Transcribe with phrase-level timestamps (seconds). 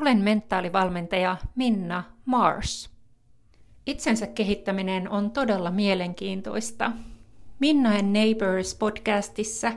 [0.00, 2.90] Olen mentaalivalmentaja Minna Mars.
[3.86, 6.92] Itsensä kehittäminen on todella mielenkiintoista.
[7.58, 9.72] Minna and Neighbors podcastissa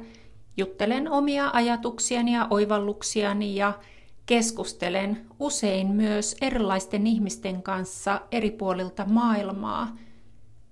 [0.57, 3.79] juttelen omia ajatuksiani ja oivalluksiani ja
[4.25, 9.97] keskustelen usein myös erilaisten ihmisten kanssa eri puolilta maailmaa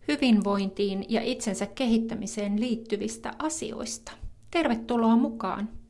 [0.07, 4.11] hyvinvointiin ja itsensä kehittämiseen liittyvistä asioista.
[4.52, 5.80] Tervetuloa mukaan!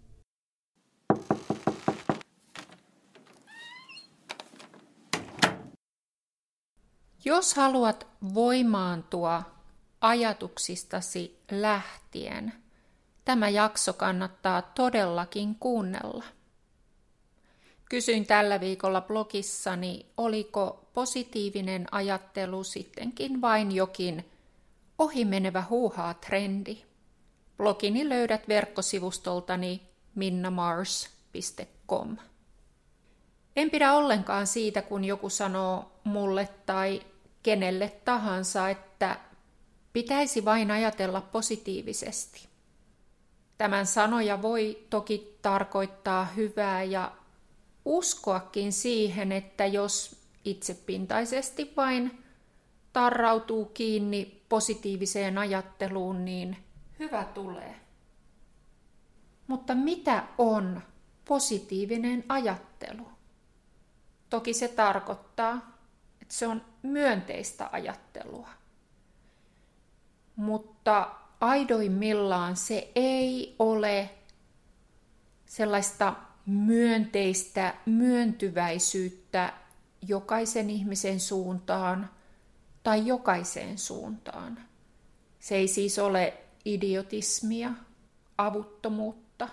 [7.25, 9.43] Jos haluat voimaantua
[10.01, 12.53] ajatuksistasi lähtien,
[13.25, 16.23] tämä jakso kannattaa todellakin kuunnella.
[17.89, 24.31] Kysyin tällä viikolla blogissani, oliko positiivinen ajattelu sittenkin vain jokin
[24.97, 26.77] ohimenevä huuhaa trendi.
[27.57, 29.81] Blogini löydät verkkosivustoltani
[30.15, 32.17] minnamars.com.
[33.55, 37.01] En pidä ollenkaan siitä, kun joku sanoo mulle tai
[37.43, 39.19] kenelle tahansa, että
[39.93, 42.47] pitäisi vain ajatella positiivisesti.
[43.57, 47.11] Tämän sanoja voi toki tarkoittaa hyvää ja
[47.85, 52.23] uskoakin siihen, että jos itsepintaisesti vain
[52.93, 56.57] tarrautuu kiinni positiiviseen ajatteluun, niin
[56.99, 57.75] hyvä tulee.
[59.47, 60.81] Mutta mitä on
[61.25, 63.07] positiivinen ajattelu?
[64.29, 65.77] Toki se tarkoittaa,
[66.31, 68.49] se on myönteistä ajattelua.
[70.35, 74.09] Mutta aidoimmillaan se ei ole
[75.45, 76.13] sellaista
[76.45, 79.53] myönteistä myöntyväisyyttä
[80.07, 82.09] jokaisen ihmisen suuntaan
[82.83, 84.59] tai jokaiseen suuntaan.
[85.39, 87.71] Se ei siis ole idiotismia,
[88.37, 89.49] avuttomuutta,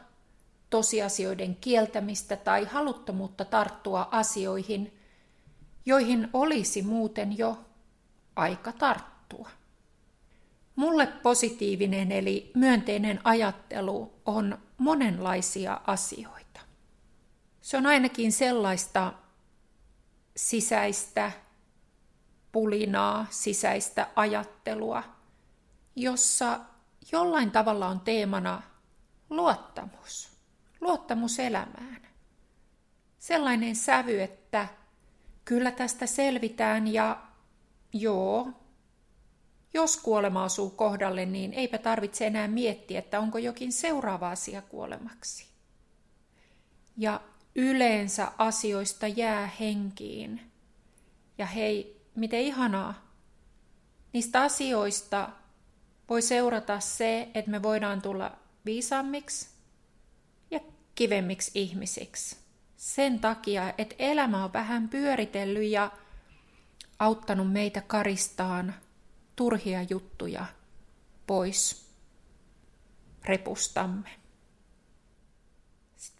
[0.70, 4.97] tosiasioiden kieltämistä tai haluttomuutta tarttua asioihin,
[5.88, 7.64] joihin olisi muuten jo
[8.36, 9.50] aika tarttua.
[10.76, 16.60] Mulle positiivinen eli myönteinen ajattelu on monenlaisia asioita.
[17.60, 19.12] Se on ainakin sellaista
[20.36, 21.32] sisäistä
[22.52, 25.02] pulinaa, sisäistä ajattelua,
[25.96, 26.60] jossa
[27.12, 28.62] jollain tavalla on teemana
[29.30, 30.32] luottamus,
[30.80, 32.08] luottamus elämään.
[33.18, 34.68] Sellainen sävy, että
[35.48, 37.22] kyllä tästä selvitään ja
[37.92, 38.52] joo,
[39.74, 45.46] jos kuolema osuu kohdalle, niin eipä tarvitse enää miettiä, että onko jokin seuraava asia kuolemaksi.
[46.96, 47.20] Ja
[47.54, 50.52] yleensä asioista jää henkiin.
[51.38, 53.12] Ja hei, miten ihanaa.
[54.12, 55.28] Niistä asioista
[56.08, 59.48] voi seurata se, että me voidaan tulla viisaammiksi
[60.50, 60.60] ja
[60.94, 62.36] kivemmiksi ihmisiksi.
[62.78, 65.90] Sen takia, että elämä on vähän pyöritellyt ja
[66.98, 68.74] auttanut meitä karistaan
[69.36, 70.46] turhia juttuja
[71.26, 71.88] pois
[73.24, 74.10] repustamme.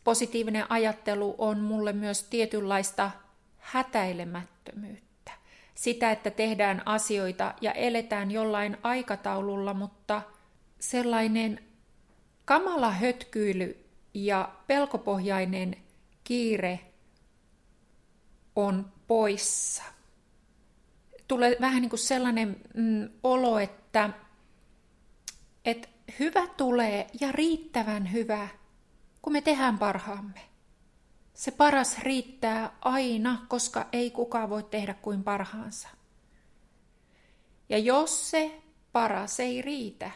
[0.04, 3.10] Positiivinen ajattelu on mulle myös tietynlaista
[3.58, 5.32] hätäilemättömyyttä.
[5.74, 10.22] Sitä, että tehdään asioita ja eletään jollain aikataululla, mutta
[10.80, 11.64] sellainen
[12.44, 15.87] kamala hötkyily ja pelkopohjainen
[16.28, 16.80] kiire
[18.56, 19.82] on poissa.
[21.28, 24.10] Tulee vähän niin kuin sellainen mm, olo, että,
[25.64, 25.88] että
[26.18, 28.48] hyvä tulee ja riittävän hyvä
[29.22, 30.40] kun me tehdään parhaamme.
[31.34, 35.88] Se paras riittää aina, koska ei kukaan voi tehdä kuin parhaansa.
[37.68, 38.62] Ja jos se
[38.92, 40.10] paras ei riitä,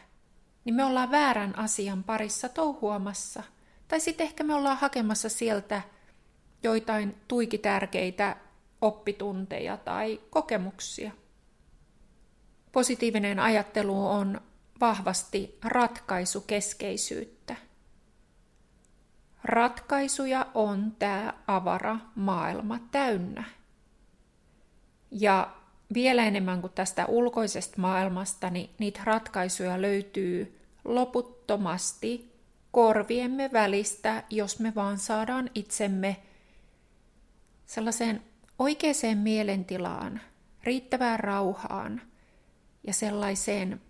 [0.65, 3.43] niin me ollaan väärän asian parissa touhuamassa.
[3.89, 5.83] Tai sitten ehkä me ollaan hakemassa sieltä
[6.63, 8.37] joitain tuiki tärkeitä
[8.81, 11.13] oppitunteja tai kokemuksia.
[12.73, 14.41] Positiivinen ajattelu on
[14.81, 17.57] vahvasti ratkaisukeskeisyyttä.
[19.45, 23.45] Ratkaisuja on tämä avara maailma täynnä.
[25.11, 25.55] Ja
[25.95, 32.33] vielä enemmän kuin tästä ulkoisesta maailmasta, niin niitä ratkaisuja löytyy loputtomasti
[32.71, 36.17] korviemme välistä, jos me vaan saadaan itsemme
[37.73, 38.23] sellaiseen
[38.59, 40.21] oikeaan mielentilaan,
[40.63, 42.03] riittävään rauhaan
[42.87, 43.81] ja sellaiseen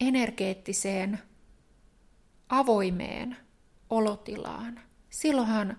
[0.00, 1.18] energeettiseen,
[2.48, 3.36] avoimeen
[3.90, 4.80] olotilaan.
[5.10, 5.76] Silloinhan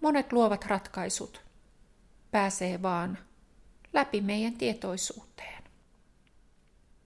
[0.00, 1.44] monet luovat ratkaisut
[2.30, 3.18] pääsee vaan
[3.92, 5.64] läpi meidän tietoisuuteen.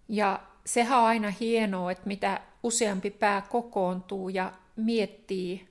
[0.09, 5.69] Ja sehän on aina hienoa, että mitä useampi pää kokoontuu ja miettii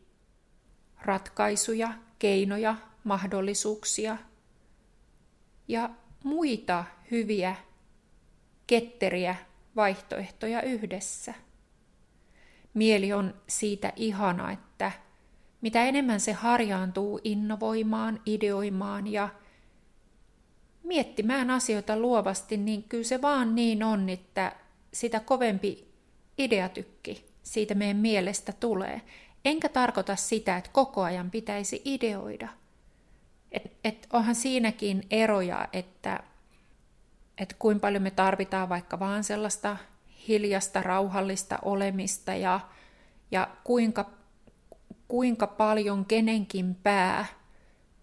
[1.02, 4.18] ratkaisuja, keinoja mahdollisuuksia
[5.68, 5.90] ja
[6.24, 7.56] muita hyviä,
[8.68, 9.36] ketteriä
[9.76, 11.34] vaihtoehtoja yhdessä.
[12.74, 14.92] Mieli on siitä ihana, että
[15.62, 19.30] mitä enemmän se harjaantuu innovoimaan, ideoimaan ja
[20.84, 24.56] miettimään asioita luovasti, niin kyllä se vaan niin on, että
[24.94, 25.94] sitä kovempi
[26.38, 29.02] ideatykki siitä meidän mielestä tulee.
[29.46, 32.63] Enkä tarkoita sitä, että koko ajan pitäisi ideoida.
[33.54, 36.24] Et, et onhan siinäkin eroja, että
[37.38, 39.78] et kuinka paljon me tarvitaan vaikka vaan sellaista
[40.28, 42.60] hiljasta, rauhallista olemista ja,
[43.32, 44.10] ja kuinka,
[45.08, 47.26] kuinka paljon kenenkin pää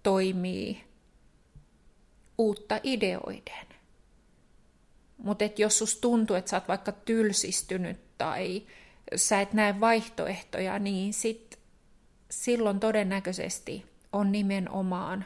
[0.02, 0.84] toimii
[2.38, 3.66] uutta ideoiden.
[5.18, 8.62] Mutta jos sus tuntuu, että sä oot vaikka tylsistynyt tai
[9.16, 11.58] sä et näe vaihtoehtoja, niin sit
[12.30, 15.24] silloin todennäköisesti on nimenomaan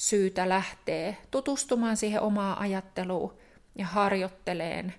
[0.00, 3.38] syytä lähteä tutustumaan siihen omaan ajatteluun
[3.74, 4.94] ja harjoitteleen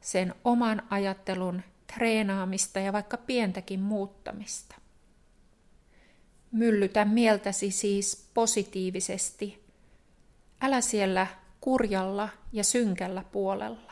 [0.00, 1.62] sen oman ajattelun
[1.94, 4.74] treenaamista ja vaikka pientäkin muuttamista.
[6.52, 9.64] Myllytä mieltäsi siis positiivisesti.
[10.60, 11.26] Älä siellä
[11.60, 13.89] kurjalla ja synkällä puolella.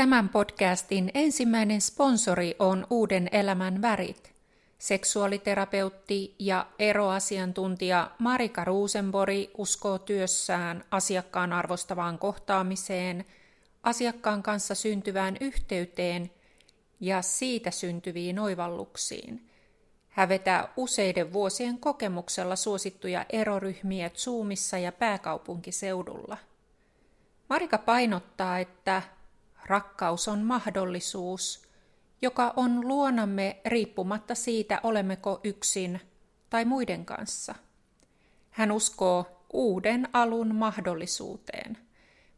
[0.00, 4.32] Tämän podcastin ensimmäinen sponsori on Uuden elämän värit.
[4.78, 13.24] Seksuaaliterapeutti ja eroasiantuntija Marika Ruusenbori uskoo työssään asiakkaan arvostavaan kohtaamiseen,
[13.82, 16.30] asiakkaan kanssa syntyvään yhteyteen
[17.00, 19.50] ja siitä syntyviin oivalluksiin.
[20.08, 26.36] Hän vetää useiden vuosien kokemuksella suosittuja eroryhmiä Zoomissa ja pääkaupunkiseudulla.
[27.48, 29.02] Marika painottaa, että
[29.66, 31.68] rakkaus on mahdollisuus,
[32.22, 36.00] joka on luonamme riippumatta siitä, olemmeko yksin
[36.50, 37.54] tai muiden kanssa.
[38.50, 41.78] Hän uskoo uuden alun mahdollisuuteen.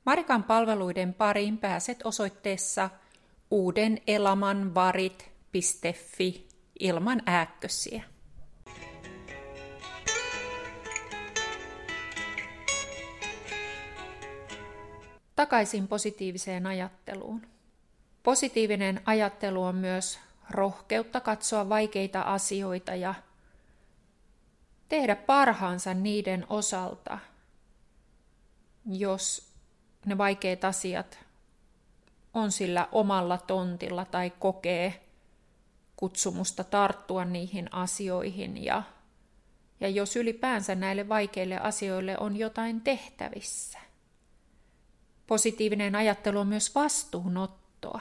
[0.05, 2.91] Marikan palveluiden pariin pääset osoitteessa
[3.51, 6.49] uudenelamanvarit.fi
[6.81, 8.12] ilman ääkkösiä.
[15.37, 17.47] Takaisin positiiviseen ajatteluun.
[18.23, 20.19] Positiivinen ajattelu on myös
[20.51, 23.15] rohkeutta katsoa vaikeita asioita ja
[24.89, 27.19] tehdä parhaansa niiden osalta,
[28.87, 29.53] jos
[30.07, 31.19] ne vaikeat asiat
[32.35, 35.01] on sillä omalla tontilla tai kokee
[35.97, 38.83] kutsumusta tarttua niihin asioihin ja,
[39.81, 43.79] ja jos ylipäänsä näille vaikeille asioille on jotain tehtävissä.
[45.33, 48.01] Positiivinen ajattelu on myös vastuunottoa.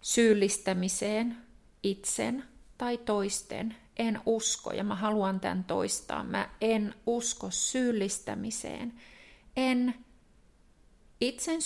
[0.00, 1.36] Syyllistämiseen
[1.82, 2.44] itsen
[2.78, 6.24] tai toisten en usko ja mä haluan tämän toistaa.
[6.24, 8.92] Mä en usko syyllistämiseen.
[9.56, 9.94] En
[11.20, 11.60] itsen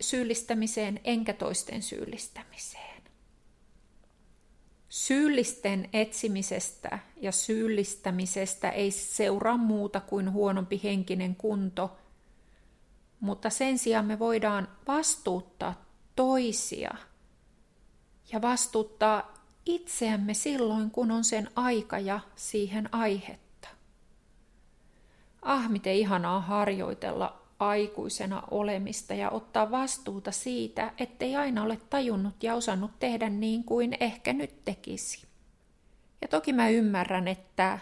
[0.00, 3.02] syyllistämiseen enkä toisten syyllistämiseen.
[4.88, 11.90] Syyllisten etsimisestä ja syyllistämisestä ei seuraa muuta kuin huonompi henkinen kunto–
[13.20, 15.84] mutta sen sijaan me voidaan vastuuttaa
[16.16, 16.94] toisia
[18.32, 19.34] ja vastuuttaa
[19.66, 23.68] itseämme silloin, kun on sen aika ja siihen aihetta.
[25.42, 32.54] Ah, miten ihanaa harjoitella aikuisena olemista ja ottaa vastuuta siitä, ettei aina ole tajunnut ja
[32.54, 35.26] osannut tehdä niin kuin ehkä nyt tekisi.
[36.22, 37.78] Ja toki mä ymmärrän, että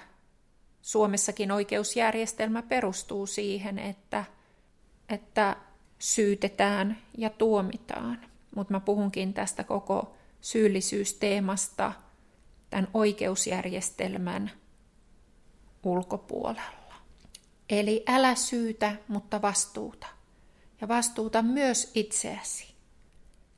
[0.82, 4.24] Suomessakin oikeusjärjestelmä perustuu siihen, että–
[5.08, 5.56] että
[5.98, 8.20] syytetään ja tuomitaan.
[8.54, 11.92] Mutta mä puhunkin tästä koko syyllisyysteemasta
[12.70, 14.50] tämän oikeusjärjestelmän
[15.82, 16.94] ulkopuolella.
[17.70, 20.06] Eli älä syytä, mutta vastuuta.
[20.80, 22.74] Ja vastuuta myös itseäsi.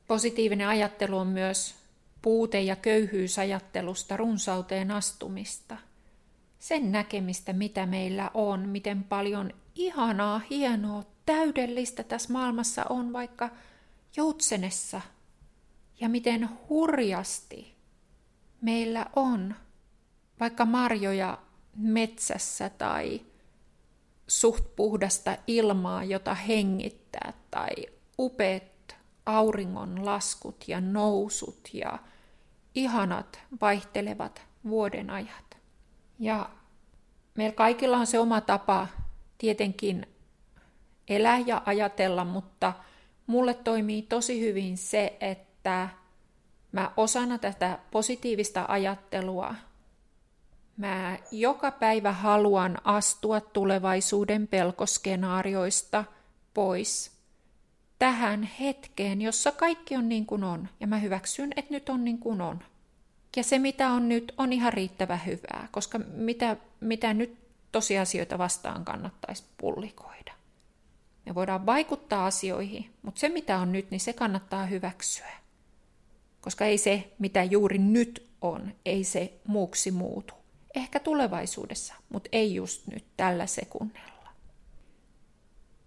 [0.07, 1.75] Positiivinen ajattelu on myös
[2.21, 5.77] puute- ja köyhyysajattelusta runsauteen astumista.
[6.59, 13.49] Sen näkemistä, mitä meillä on, miten paljon ihanaa, hienoa, täydellistä tässä maailmassa on vaikka
[14.15, 15.01] joutsenessa
[15.99, 17.75] ja miten hurjasti
[18.61, 19.55] meillä on
[20.39, 21.37] vaikka marjoja
[21.75, 23.21] metsässä tai
[24.27, 27.71] suht puhdasta ilmaa, jota hengittää, tai
[28.19, 28.95] upeat
[29.25, 31.99] auringon laskut ja nousut ja
[32.75, 35.57] ihanat vaihtelevat vuodenajat.
[36.19, 36.49] Ja
[37.35, 38.87] meillä kaikilla on se oma tapa
[39.37, 40.07] tietenkin
[41.09, 42.73] elää ja ajatella, mutta
[43.27, 45.89] mulle toimii tosi hyvin se, että
[46.71, 49.55] Mä osana tätä positiivista ajattelua,
[50.77, 56.05] mä joka päivä haluan astua tulevaisuuden pelkoskenaarioista
[56.53, 57.11] pois
[57.99, 60.69] tähän hetkeen, jossa kaikki on niin kuin on.
[60.79, 62.59] Ja mä hyväksyn, että nyt on niin kuin on.
[63.35, 67.37] Ja se, mitä on nyt, on ihan riittävä hyvää, koska mitä, mitä nyt
[67.71, 70.38] tosiasioita vastaan kannattaisi pullikoida.
[71.29, 75.31] Me voidaan vaikuttaa asioihin, mutta se, mitä on nyt, niin se kannattaa hyväksyä.
[76.41, 80.33] Koska ei se, mitä juuri nyt on, ei se muuksi muutu.
[80.75, 84.29] Ehkä tulevaisuudessa, mutta ei just nyt tällä sekunnilla.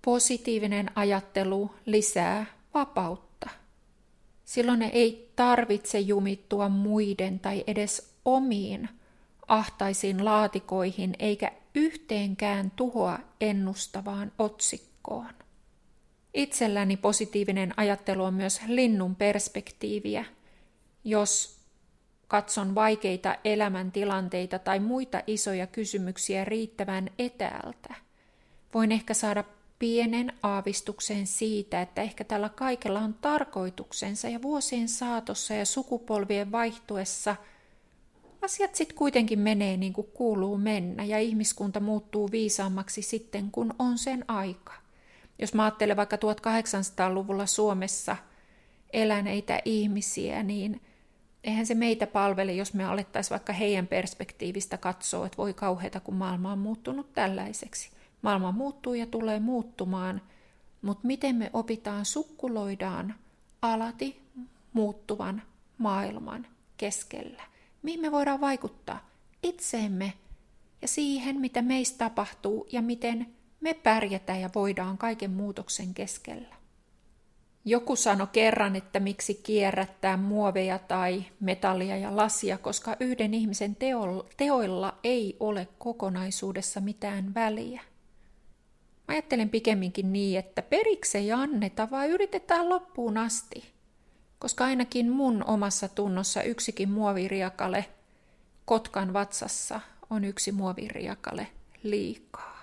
[0.04, 3.50] Positiivinen ajattelu lisää vapautta.
[4.44, 8.88] Silloin ei tarvitse jumittua muiden tai edes omiin
[9.48, 14.91] ahtaisiin laatikoihin eikä yhteenkään tuhoa ennustavaan otsikkoon.
[16.34, 20.24] Itselläni positiivinen ajattelu on myös linnun perspektiiviä.
[21.04, 21.60] Jos
[22.28, 27.94] katson vaikeita elämäntilanteita tai muita isoja kysymyksiä riittävän etäältä,
[28.74, 29.44] voin ehkä saada
[29.78, 37.36] pienen aavistuksen siitä, että ehkä tällä kaikella on tarkoituksensa ja vuosien saatossa ja sukupolvien vaihtuessa
[38.42, 43.98] asiat sitten kuitenkin menee niin kuin kuuluu mennä ja ihmiskunta muuttuu viisaammaksi sitten, kun on
[43.98, 44.81] sen aika.
[45.42, 48.16] Jos mä ajattelen vaikka 1800-luvulla Suomessa
[48.92, 50.80] eläneitä ihmisiä, niin
[51.44, 56.14] eihän se meitä palvele, jos me alettaisiin vaikka heidän perspektiivistä katsoa, että voi kauheata, kun
[56.14, 57.90] maailma on muuttunut tällaiseksi.
[58.22, 60.22] Maailma muuttuu ja tulee muuttumaan,
[60.82, 63.14] mutta miten me opitaan sukkuloidaan
[63.62, 64.22] alati
[64.72, 65.42] muuttuvan
[65.78, 66.46] maailman
[66.76, 67.42] keskellä?
[67.82, 69.08] Mihin me voidaan vaikuttaa?
[69.42, 70.12] Itseemme
[70.82, 73.26] ja siihen, mitä meistä tapahtuu ja miten
[73.62, 76.54] me pärjätään ja voidaan kaiken muutoksen keskellä.
[77.64, 83.76] Joku sanoi kerran, että miksi kierrättää muoveja tai metallia ja lasia, koska yhden ihmisen
[84.36, 87.82] teoilla ei ole kokonaisuudessa mitään väliä.
[89.08, 93.64] Ajattelen pikemminkin niin, että periksi ei anneta, vaan yritetään loppuun asti.
[94.38, 97.84] Koska ainakin mun omassa tunnossa yksikin muoviriakale
[98.64, 101.46] kotkan vatsassa on yksi muoviriakale
[101.82, 102.61] liikaa.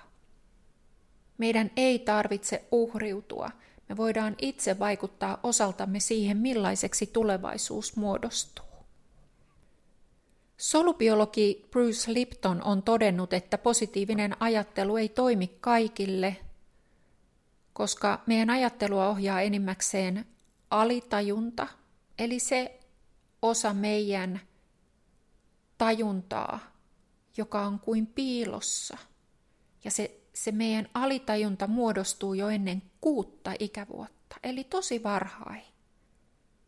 [1.40, 3.50] Meidän ei tarvitse uhriutua.
[3.90, 8.66] Me voidaan itse vaikuttaa osaltamme siihen, millaiseksi tulevaisuus muodostuu.
[10.58, 16.38] Solubiologi Bruce Lipton on todennut, että positiivinen ajattelu ei toimi kaikille,
[17.74, 20.26] koska meidän ajattelua ohjaa enimmäkseen
[20.70, 21.68] alitajunta,
[22.18, 22.80] eli se
[23.42, 24.42] osa meidän
[25.78, 26.60] tajuntaa,
[27.38, 28.98] joka on kuin piilossa.
[29.84, 35.64] Ja se, se meidän alitajunta muodostuu jo ennen kuutta ikävuotta, eli tosi varhain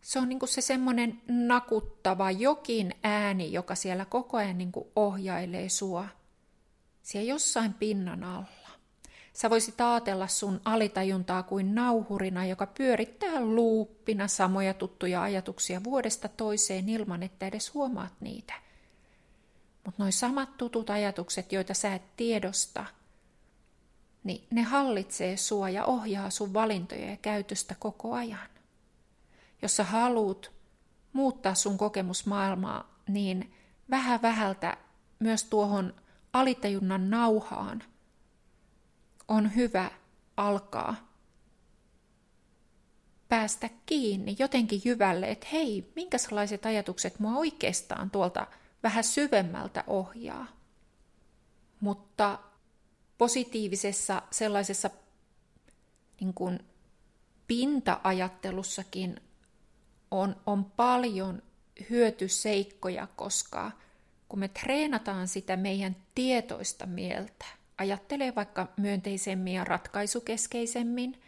[0.02, 6.08] se on niinku se semmoinen nakuttava jokin ääni, joka siellä koko ajan niinku ohjailee sua.
[7.02, 8.72] Siellä jossain pinnan alla.
[9.34, 16.90] Sä voisit ajatella sun alitajuntaa kuin nauhurina, joka pyörittää luuppina samoja tuttuja ajatuksia vuodesta toiseen
[16.90, 18.54] ilman, että edes huomaat niitä.
[19.86, 22.86] Mutta noi samat tutut ajatukset, joita sä et tiedosta,
[24.24, 28.52] niin ne hallitsee sua ja ohjaa sun valintoja ja käytöstä koko ajan
[29.62, 30.52] jos sä haluat
[31.14, 33.54] muuttaa sun kokemusmaailmaa, niin
[33.90, 34.78] vähän vähältä
[35.20, 35.94] myös tuohon
[36.34, 37.84] alitajunnan nauhaan
[39.28, 39.92] on hyvä
[40.38, 40.96] alkaa
[43.30, 48.48] päästä kiinni jotenkin jyvälle, että hei, minkälaiset ajatukset mua oikeastaan tuolta
[48.84, 50.48] vähän syvemmältä ohjaa.
[51.80, 52.40] Mutta
[53.22, 54.90] positiivisessa sellaisessa
[56.20, 56.60] niin kuin
[57.48, 59.22] pinta-ajattelussakin
[60.12, 61.42] on, on paljon
[61.90, 63.72] hyötyseikkoja, koska
[64.30, 67.46] kun me treenataan sitä meidän tietoista mieltä,
[67.78, 71.22] ajattelee vaikka myönteisemmin ja ratkaisukeskeisemmin,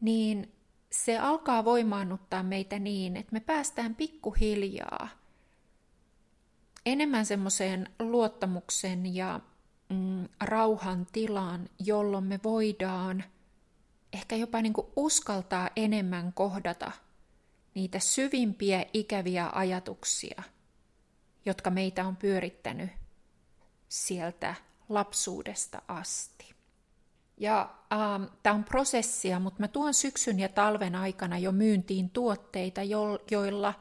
[0.00, 0.52] niin
[0.92, 5.08] se alkaa voimaannuttaa meitä niin, että me päästään pikkuhiljaa
[6.86, 9.40] enemmän semmoiseen luottamuksen ja
[9.88, 13.24] mm, rauhan tilaan, jolloin me voidaan
[14.12, 16.92] ehkä jopa niin kuin uskaltaa enemmän kohdata–
[17.78, 20.42] niitä syvimpiä ikäviä ajatuksia,
[21.44, 22.90] jotka meitä on pyörittänyt
[23.88, 24.54] sieltä
[24.88, 26.54] lapsuudesta asti.
[27.36, 32.82] Ja ähm, tämä on prosessia, mutta mä tuon syksyn ja talven aikana jo myyntiin tuotteita,
[32.82, 33.74] jo- joilla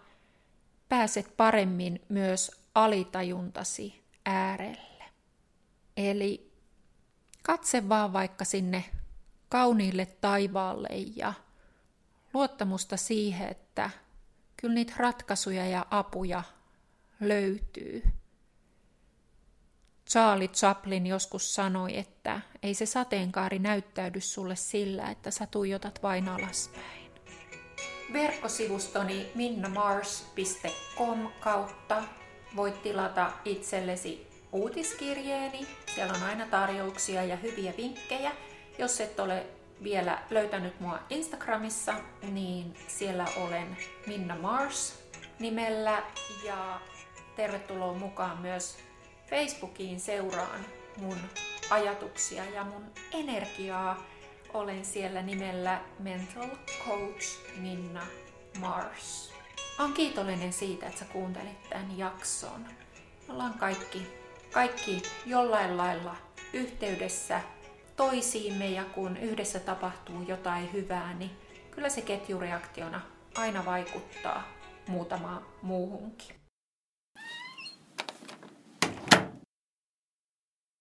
[0.89, 4.96] pääset paremmin myös alitajuntasi äärelle.
[5.97, 6.51] Eli
[7.43, 8.85] katse vaan vaikka sinne
[9.49, 11.33] kauniille taivaalle ja
[12.33, 13.89] luottamusta siihen, että
[14.57, 16.43] kyllä niitä ratkaisuja ja apuja
[17.19, 18.03] löytyy.
[20.09, 26.29] Charlie Chaplin joskus sanoi, että ei se sateenkaari näyttäydy sulle sillä, että sä tuijotat vain
[26.29, 27.11] alaspäin.
[28.13, 32.03] Verkkosivustoni minnamars.com kautta
[32.55, 34.27] voit tilata itsellesi
[34.57, 35.67] uutiskirjeeni.
[35.95, 38.31] Siellä on aina tarjouksia ja hyviä vinkkejä.
[38.79, 39.45] Jos et ole
[39.83, 41.93] vielä löytänyt mua Instagramissa,
[42.31, 45.03] niin siellä olen Minna Mars
[45.39, 46.03] nimellä
[46.45, 46.81] ja
[47.35, 48.77] tervetuloa mukaan myös
[49.29, 50.65] Facebookiin seuraan
[50.97, 51.17] mun
[51.69, 54.03] ajatuksia ja mun energiaa.
[54.53, 56.49] Olen siellä nimellä Mental
[56.85, 58.01] Coach Minna
[58.59, 59.33] Mars.
[59.79, 62.65] Olen kiitollinen siitä, että sä kuuntelit tämän jakson.
[63.27, 64.16] Me ollaan kaikki,
[64.51, 66.15] kaikki jollain lailla
[66.53, 67.41] yhteydessä
[67.95, 71.31] toisiimme ja kun yhdessä tapahtuu jotain hyvää, niin
[71.71, 73.01] kyllä se ketjureaktiona
[73.35, 74.47] aina vaikuttaa
[74.87, 76.36] muutamaan muuhunkin.